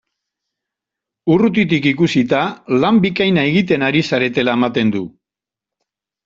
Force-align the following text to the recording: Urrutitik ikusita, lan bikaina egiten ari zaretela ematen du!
Urrutitik 1.33 1.85
ikusita, 1.91 2.39
lan 2.85 2.97
bikaina 3.05 3.45
egiten 3.51 3.87
ari 3.91 4.03
zaretela 4.11 4.57
ematen 4.61 4.95
du! 4.99 5.05